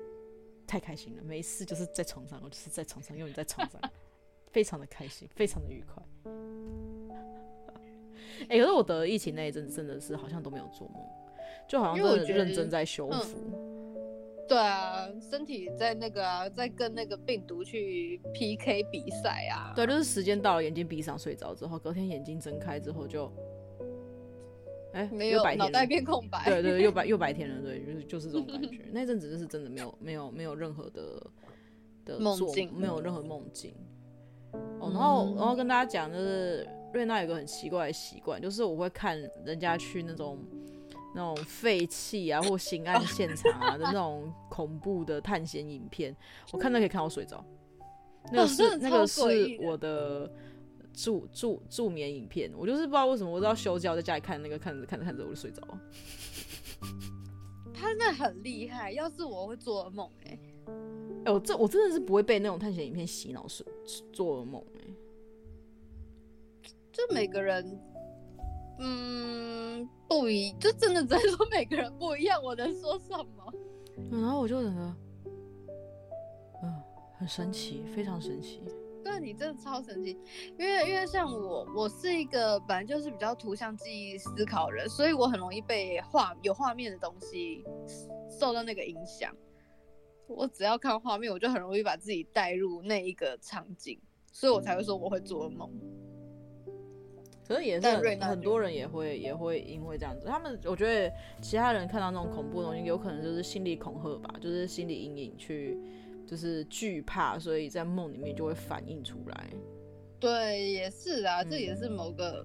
[0.67, 1.23] 太开心了。
[1.23, 3.79] 没事就是在床上，我就是在床上，因为你在床上，
[4.51, 6.03] 非常的开心，非常的愉快。
[8.49, 11.05] 哎、欸，可是我得疫情那一阵子，真的是好像都没有做梦。
[11.69, 13.97] 就好像真的认真在修复，嗯，
[14.49, 19.73] 对啊，身体在那个啊，在跟那个病毒去 PK 比赛啊。
[19.75, 23.33] 对，就是时间到了，眼睛闭上睡着之后，隔天眼睛睁开之后就，
[24.93, 26.45] 哎，欸，没有，脑袋变空白。
[26.45, 28.85] 对对，对，又白 又白天了，对，就是就是这种感觉。
[28.93, 31.27] 那阵子就是真的没有没有没有任何的
[32.05, 33.75] 的梦境，没有任何梦境。
[34.79, 40.39] 哦，然后然后跟大家讲，就是瑞娜有个很奇怪的习惯，就是我会看人家去那种。
[41.17, 46.15] 那种废弃啊，或刑案现场啊的那种恐怖的探险影片，
[46.53, 47.43] 我看到可以看到睡着。
[48.31, 49.23] 那个是、哦、那个是
[49.63, 50.31] 我的
[50.93, 55.81] 助助助眠影片，我就是不知道为什么，我都要休假在家里看那个，看着看着看着我就睡着了。
[57.73, 60.39] 他真的很厉害，要是我会做噩梦哎。
[61.25, 63.67] 哎，我这我真的是不会被那种探险影片洗脑睡
[64.13, 64.81] 做噩梦哎。
[66.93, 67.81] 就每个人。
[68.79, 73.53] 嗯，不一，就真的在说每个人不一样，我能说什么？
[74.11, 74.97] 然后我就觉得，
[76.63, 76.83] 嗯，
[77.19, 78.61] 很神奇，非常神奇。
[79.03, 80.19] 对，你真的超神奇，
[80.59, 87.65] 因为因为像我，我是一个本来就是比较图像记忆思考人，所以我很容易被画有画面的东西
[88.29, 89.33] 受到那个影响。
[90.27, 93.97] 我只要看画面，我就很容易把自己带入那一个场景，
[94.33, 95.71] 所以我才会说我会做噩梦。
[97.47, 105.79] 可是也是很，很多人也会也会因为这样子，他们我觉得其他人看到那种恐怖的东西，有可能就是心理恐吓吧，就是心理阴影去，
[106.27, 109.51] 就是惧怕，所以在梦里面就会反映出来。
[110.19, 112.45] 对，也是啊，嗯、这也是某个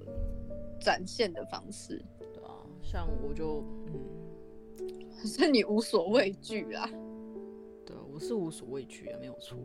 [0.80, 2.00] 展现的方式。
[2.20, 2.52] 对啊，
[2.84, 6.88] 像我就嗯， 是你无所畏惧啊。
[7.86, 9.58] 对，我是无所畏惧啊，没有错。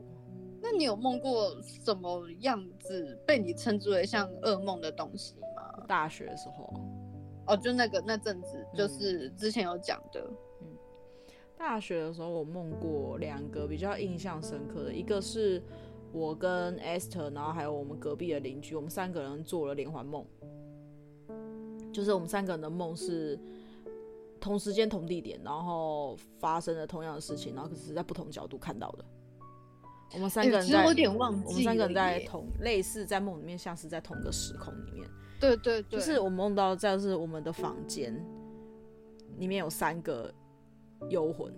[0.68, 5.84] 那你有梦过什么样子被你称之为像噩梦的东西吗？
[5.86, 6.68] 大学的时候，
[7.46, 10.28] 哦，就那个那阵子，就是之前有讲的。
[10.62, 10.66] 嗯，
[11.56, 15.62] 大学的时候我梦过两个比较印象深刻的，一个是
[16.10, 20.26] 我跟 Esther，然后还有我们隔壁的邻居，我们三个人做了连环梦，
[21.92, 23.38] 就是我们三个人的梦是
[24.40, 29.04] 同时间同地点，然后发生了同样的事情，然后可是在不同角度看到的。
[30.14, 35.08] 我们三个人在，我有点忘记，我们三个人在同类似在梦里面，像是在同个时空里面。
[35.40, 38.14] 对对对，就是我梦到在是我们的房间
[39.36, 40.32] 里面有三个
[41.10, 41.52] 幽魂。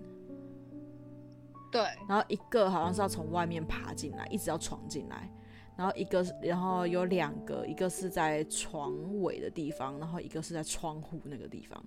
[1.71, 5.31] 对，然后一个好像是要从外面爬进来，一直要闯进来。
[5.77, 11.85] 然后一个，然后有两个，一个是在床尾的地方，然后一个是在窗户那个地方。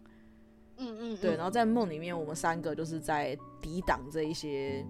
[0.77, 1.35] 嗯，嗯嗯，对。
[1.35, 4.85] 然后在梦里面，我们三个就是在抵挡这一些。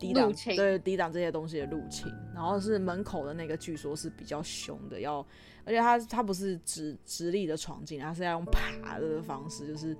[0.00, 5.24] 抵挡对抵挡这些东西的入侵，然后是门口的那个，据说是比较凶的，要
[5.64, 9.94] 而且他他不是直直立的闯进来，他是要用爬的方式，就是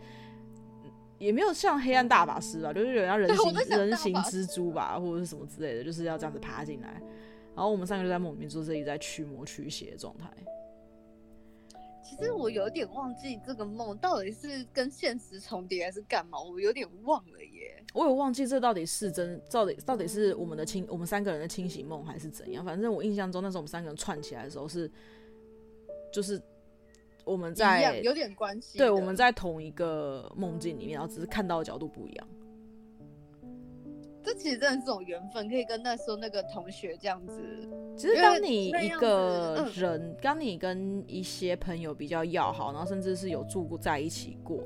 [1.18, 7.00] 也没有像黑暗大法师吧，就是有人形人形蜘蛛吧，或者是什么之类的，就是要这样子爬进来。
[7.54, 10.30] 然后我们三个就在梦里面做这一在驱魔驱邪的状态。
[12.10, 17.82] 其实我有点忘记这个梦到底是跟现实重叠还是干嘛，我有点忘了耶。
[17.94, 22.64] 我有忘记这到底是真，到底到底是我们的清，我们三个人的清醒梦还是怎样？
[22.64, 24.90] 反正我印象中那时候我们三个人串起来的时候是，
[26.12, 26.40] 就是
[27.24, 32.28] 我们在有点关系，对，我们在同一个梦境里面，然后只是看到的角度不一样。
[34.30, 37.42] 这其实真的是种缘分，可以跟那时候那个同学这样子。
[37.96, 44.62] 其实当你一个人，当你跟一些朋友比较要好，然后甚至是有住过在一起过，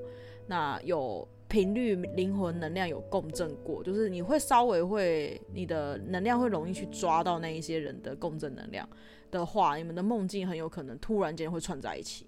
[0.46, 8.86] 那有频率、灵魂能量有共振过，就是你会稍微会你的能量会容易去抓到那一些人的共振能量
[9.30, 12.26] 的话，你们的梦境很有可能突然间会串在一起。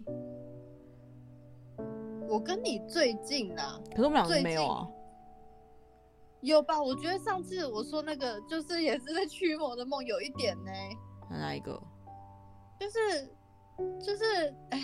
[2.28, 4.88] 我跟你最近呢、啊，可是我们两个没有啊。
[6.42, 6.80] 有吧？
[6.80, 10.70] 我觉得上次我说那个就是也是在驱魔的梦，有一点呢。
[11.30, 11.80] 哪一个？
[12.78, 13.28] 就是
[14.00, 14.80] 就是哎，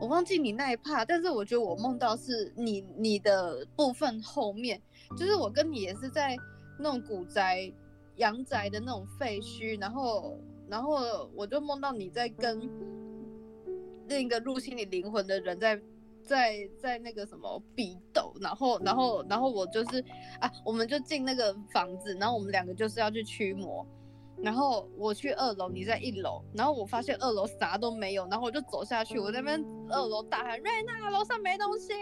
[0.00, 4.80] 我忘记你那一 part，但是我觉得我梦到是你你的部分后面，
[5.16, 6.36] 就是我跟你也是在
[6.78, 7.72] 那种古宅、
[8.16, 12.60] 阳宅的那种废墟，然后然后我就梦到你在跟
[14.08, 15.80] 另一个入侵你灵魂的人在。
[16.24, 20.04] 在在那个什么比斗，然后然后然后我就是
[20.40, 23.86] 啊，我们就进那个房子，然后我们两个就是要去驱魔，
[24.38, 31.92] 然后我去二楼，你在一楼，然后我发现二楼啥都没有，然后我就走下去，我在那边二楼大喊瑞娜，楼上没东西，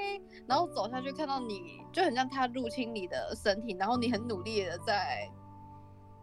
[0.47, 5.29] 然后走下去看到你就很像他入侵你的身体，然后你很努力的在，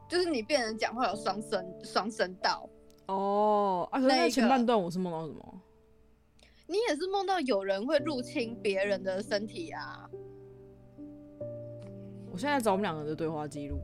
[0.08, 2.70] 就是你变成讲话有双声双声道
[3.08, 5.62] 哦，啊，可是那前半段我是梦到什么？
[6.68, 10.10] 你也是梦到有人会入侵别人的身体啊？
[12.32, 13.80] 我现在找我们两个人的对话记录。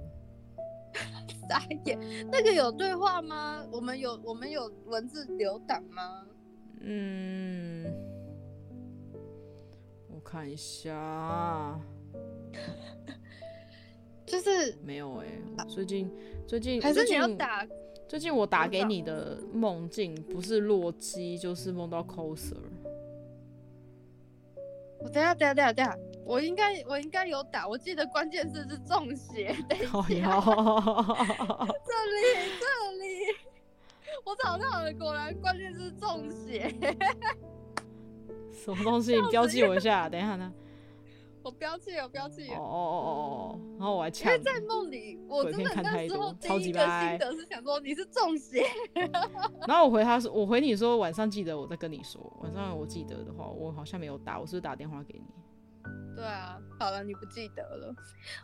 [1.49, 1.97] 傻眼，
[2.31, 3.65] 那个有对话吗？
[3.71, 6.25] 我们有我们有文字留档吗？
[6.81, 7.85] 嗯，
[10.09, 11.79] 我看一下，
[14.25, 15.65] 就是没有哎、欸。
[15.65, 16.11] 最近
[16.45, 17.67] 最近还是你要打？
[18.07, 22.57] 最近我打给你的梦境不是洛基，就是梦到 coser。
[25.03, 29.53] 我等下等下等下等下，我应该我应该有打，我记得关键字是中邪。
[29.67, 30.07] 等一下，这
[32.09, 32.17] 里
[32.59, 32.65] 这
[33.01, 33.05] 里，
[34.23, 36.73] 我找到了，果然关键字是中邪。
[38.53, 39.19] 什么东西？
[39.19, 40.51] 你标记我一下，等一下呢。
[41.43, 42.55] 我标记有标记了。
[42.55, 44.31] 哦哦哦哦，然后我还抢。
[44.31, 48.65] 因为在梦里，我真的那时候第一个心得是想说你是中邪。
[49.67, 52.21] 然后我回他说，我回你说晚上记得我再跟你说。
[52.41, 55.25] 晚上我记得的话，我好像没有打，我是不是打电话给你？
[56.15, 57.93] 对啊，好了，你不记得了。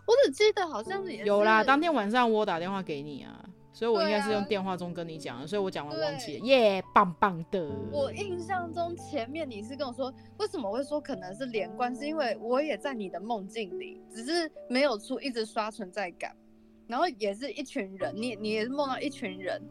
[0.06, 3.46] 我只记得好像有啦，当天晚上我打电话给你啊。
[3.72, 7.70] 所以我应该是用电话中跟你讲的，所以我讲完忘记了，耶，棒棒的。
[7.92, 16.36] 我印象中前面你是跟我说，为什么会说可能是连贯，是因为我也在你的梦境里，只是没有出，一直刷存在感，
[16.88, 19.62] 然后也是一群人，你你也是梦到一群人，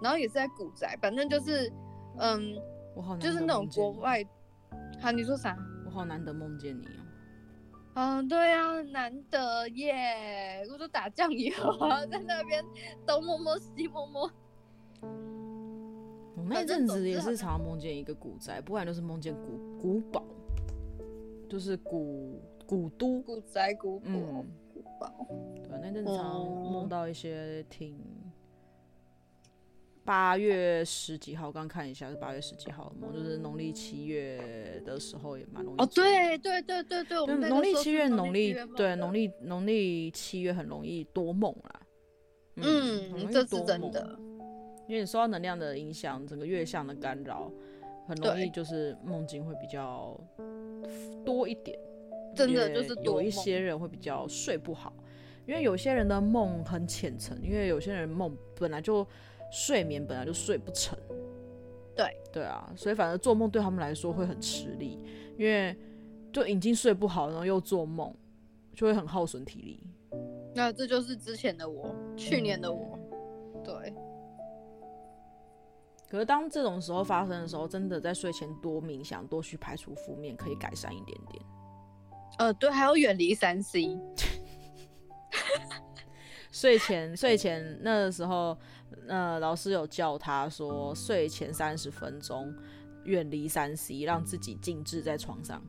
[0.00, 1.72] 然后也是在古宅，反正就是，
[2.18, 2.56] 嗯，
[2.94, 4.22] 我好难就是那种国外，
[5.00, 5.56] 好，你说啥？
[5.86, 7.05] 我好难得梦见你哦。
[7.98, 10.62] 嗯，对啊，难得耶！
[10.70, 12.62] 我都打酱油啊，在那边
[13.06, 14.30] 东摸摸西摸摸。
[16.36, 20.22] 我那阵子也是常常梦见一个古宅，不然就是梦见古古堡，
[21.48, 24.10] 就是古古都古宅古堡。
[24.10, 24.46] 嗯
[25.62, 27.98] 对，那阵子常梦到一些挺
[30.06, 35.82] 八月十几号，刚看一下是八月十几号的梦，就是农历七月的时候也蛮容易。
[35.82, 41.82] 哦，对对对对对，我们农历七月农历对农历农历七月很容易多梦啦。
[42.54, 44.16] 嗯，嗯这是真的，
[44.88, 47.50] 因为你受到能量的影响，整个月相的干扰，
[48.06, 50.18] 很容易就是梦境会比较
[51.24, 51.76] 多一点。
[52.34, 54.92] 真的就是有一些人会比较睡不好，
[55.46, 59.06] 因为有些人的梦很浅层，因为有些人梦本来就
[59.50, 60.98] 睡眠本来就睡不成。
[61.94, 64.98] 对对啊，所以反正做梦对他们来说会很吃力，
[65.38, 65.74] 因为
[66.32, 68.14] 就已经睡不好，然后又做梦，
[68.74, 69.82] 就会很耗损体力。
[70.54, 72.98] 那这就是之前的我，去年的我。
[73.54, 73.94] 嗯、对。
[76.08, 81.42] 可是当这种时候发生的时候，真的在睡前多冥想，多去排除负面，可以改善一点点。
[82.38, 83.98] 呃，对，还要远离三 C。
[86.52, 88.56] 睡前睡前那个时候，
[89.08, 92.54] 呃，老师有教他说，睡前三十分钟
[93.04, 95.62] 远离三 C，让自己静置在床上。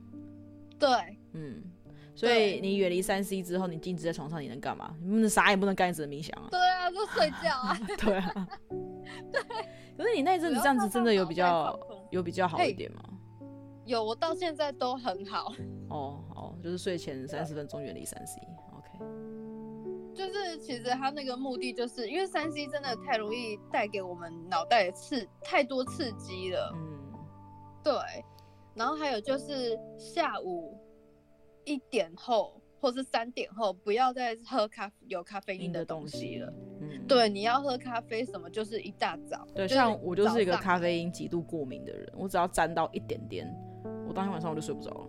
[0.80, 0.90] 对，
[1.34, 1.64] 嗯，
[2.16, 4.96] 所以你远离三 C 之后，你静置在床上，你能干嘛？
[5.02, 6.48] 你不能啥也不能干，只能冥想啊。
[6.52, 7.78] 对啊，就睡觉啊。
[7.98, 8.48] 对啊。
[9.32, 9.42] 对。
[9.98, 11.80] 可是你那阵子这样子真的有比较
[12.12, 13.02] 有比较好一点吗？
[13.86, 15.52] 有，我到现在都很好。
[15.90, 19.06] 哦，好，就是睡前三十分钟远离三 C，OK。
[20.18, 26.74] 就是其实他那个目的，就是因为三 C 真的太容易带给我们脑袋的刺太多刺激了。
[26.76, 27.14] 嗯，
[27.84, 27.94] 对。
[28.74, 30.76] 然后还有就是下午
[31.66, 36.54] 一点后或是三点后，不要再喝咖有咖啡因的东西了。
[36.82, 39.48] 嗯，对，你要喝咖啡什么，就是一大早。
[39.56, 43.48] 对，像我就是一个咖啡因极度过敏的人，我只要沾到一点点。
[44.08, 45.08] 我当天晚上我就睡不着了，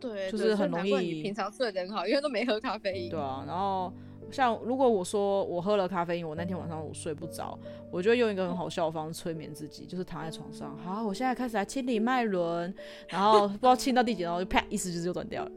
[0.00, 0.94] 对，就是很容易。
[0.94, 3.10] 你平常睡得很好，因为都没喝咖啡因。
[3.10, 3.92] 对啊，然后
[4.30, 7.58] 像如果我说我喝了咖啡因，我那天晚上我睡不着，
[7.90, 12.74] 我就会用一个很好笑的方式催眠自己，就是躺在床上，好，我现在开始来清理脉轮，
[13.08, 15.50] 然后不知道清到第几，然后就啪，一时就是就断掉了。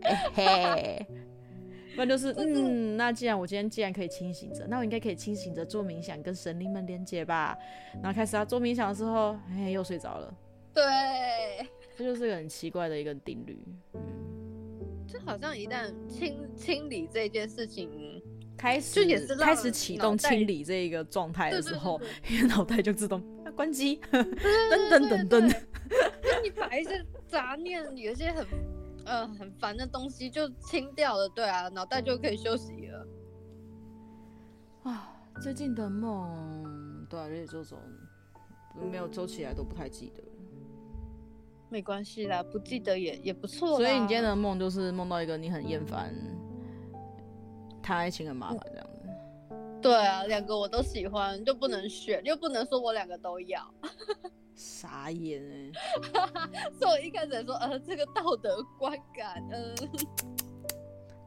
[1.95, 7.57] 不然就是嗯，那既然我今天既然可以清醒着，那我应该可以清醒着做冥想，跟神灵们连接吧。
[7.95, 10.33] 然后开始要做冥想的时候，哎，又睡着了。
[10.73, 10.85] 对，
[11.97, 13.59] 这就是个很奇怪的一个定律。
[13.95, 14.28] 嗯，就
[15.29, 18.19] 好像一旦清清理这件事情
[18.57, 22.01] 开始，就也是开始启动清理这一个状态的时候，
[22.47, 23.21] 脑袋就自动
[23.55, 25.47] 关机， 噔噔噔噔。
[26.23, 28.43] 就你把一些杂念，有些很
[29.05, 33.07] 呃很烦的东西就清掉了，对啊，脑袋就可以休息了。
[34.81, 35.13] 啊，
[35.43, 37.77] 最近的梦，对啊，而且这种
[38.91, 40.23] 没有周起来都不太记得。
[41.69, 43.77] 没关系啦，不记得也也不错。
[43.77, 46.13] 所以你今天的梦就是梦到一个你很厌烦，
[47.81, 48.99] 谈爱情很麻烦这样子。
[49.81, 53.63] 对啊，两个我都喜欢，就不能选，又不能说我两个都要。
[54.55, 55.71] 傻眼哎！
[56.77, 59.87] 所以我一开始说，呃，这个道德观感，嗯、呃，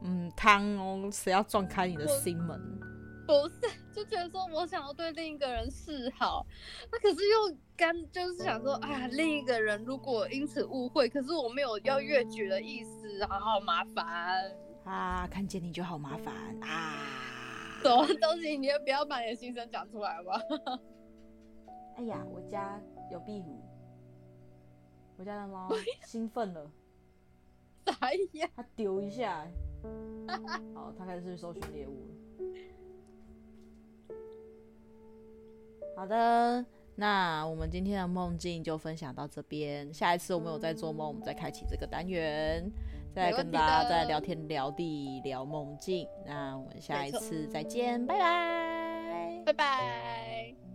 [0.05, 2.61] 嗯，汤哦，谁要撞开你的心门？
[3.27, 3.61] 不是，
[3.93, 6.45] 就觉得说我想要对另一个人示好，
[6.91, 14.51] 那可是又干，就是想说啊，另一个人如果因此误会，可是我没有要越矩的意思，好好麻烦
[14.83, 15.25] 啊！
[15.31, 16.97] 看见你就好麻烦啊！
[17.81, 18.57] 什么东西？
[18.57, 20.41] 你也不要把你的心声讲出来吧？
[21.95, 23.61] 哎呀，我家有壁虎，
[25.17, 25.69] 我家的猫
[26.05, 26.69] 兴奋了，
[27.85, 28.49] 啥呀？
[28.55, 29.47] 它丢一下，
[30.75, 32.13] 好，它开始去搜寻猎物了。
[35.95, 36.65] 好的，
[36.95, 39.93] 那我们今天的梦境就分享到这边。
[39.93, 42.69] 下一次我们有在做梦，我们再开启这个单元，
[43.13, 46.07] 再跟大家再聊天聊地聊梦境。
[46.25, 50.72] 那我们下一次再见，拜拜，拜拜。